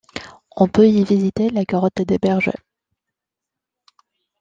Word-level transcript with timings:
On 0.55 0.67
peut 0.67 0.87
y 0.89 1.03
visiter 1.03 1.51
la 1.51 1.63
grotte 1.63 2.01
des 2.01 2.17
bergers. 2.17 2.57